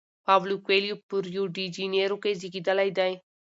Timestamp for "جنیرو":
1.75-2.17